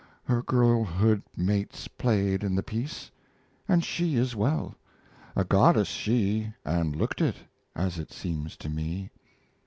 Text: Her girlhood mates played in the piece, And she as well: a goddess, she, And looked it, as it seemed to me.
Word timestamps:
Her 0.23 0.41
girlhood 0.41 1.21
mates 1.37 1.87
played 1.87 2.43
in 2.43 2.55
the 2.55 2.63
piece, 2.63 3.11
And 3.67 3.85
she 3.85 4.17
as 4.17 4.35
well: 4.35 4.73
a 5.35 5.43
goddess, 5.45 5.89
she, 5.89 6.51
And 6.65 6.95
looked 6.95 7.21
it, 7.21 7.35
as 7.75 7.99
it 7.99 8.11
seemed 8.11 8.49
to 8.61 8.67
me. 8.69 9.11